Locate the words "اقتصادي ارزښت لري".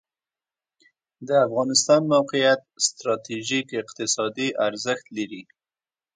3.81-5.43